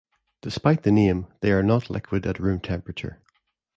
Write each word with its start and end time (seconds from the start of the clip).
Despite 0.41 0.81
the 0.81 0.91
name, 0.91 1.27
they 1.41 1.51
are 1.51 1.61
not 1.61 1.91
liquid 1.91 2.25
at 2.25 2.39
room 2.39 2.59
temperature. 2.59 3.19